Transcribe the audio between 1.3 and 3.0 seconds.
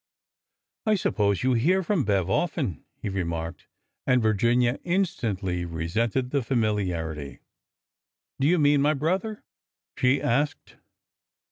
you hear from Bev often,"